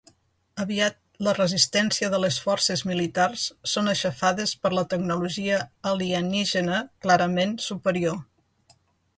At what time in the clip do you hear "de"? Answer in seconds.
2.13-2.19